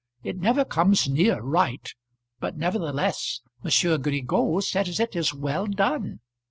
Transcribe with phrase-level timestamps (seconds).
[0.23, 1.87] It never comes near right,
[2.39, 4.01] but nevertheless M.
[4.01, 6.21] Grigaud says it is well done.